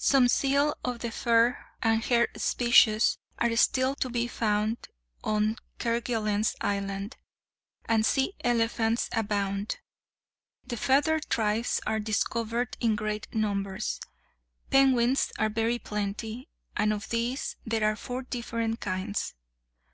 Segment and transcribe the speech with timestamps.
[0.00, 4.88] Some seal of the fur and hair species are still to be found
[5.22, 7.16] on Kerguelen's Island,
[7.84, 9.78] and sea elephants abound.
[10.66, 14.00] The feathered tribes are discovered in great numbers.
[14.70, 19.34] Penguins are very plenty, and of these there are four different kinds.